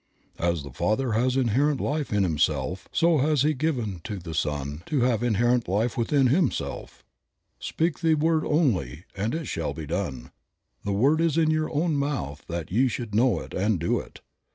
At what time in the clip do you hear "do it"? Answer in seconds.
13.79-14.21